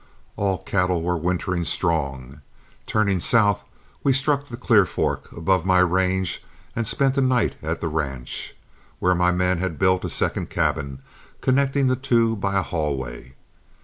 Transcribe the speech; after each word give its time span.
All 0.35 0.57
cattle 0.57 1.03
were 1.03 1.15
wintering 1.15 1.63
strong. 1.63 2.41
Turning 2.87 3.19
south, 3.19 3.63
we 4.03 4.13
struck 4.13 4.45
the 4.47 4.57
Clear 4.57 4.87
Fork 4.87 5.31
above 5.31 5.63
my 5.63 5.77
range 5.77 6.43
and 6.75 6.87
spent 6.87 7.19
a 7.19 7.21
night 7.21 7.55
at 7.61 7.81
the 7.81 7.87
ranch, 7.87 8.55
where 8.97 9.13
my 9.13 9.31
men 9.31 9.59
had 9.59 9.77
built 9.77 10.03
a 10.03 10.09
second 10.09 10.49
cabin, 10.49 11.03
connecting 11.39 11.85
the 11.85 11.95
two 11.95 12.35
by 12.35 12.57
a 12.57 12.63
hallway. 12.63 13.35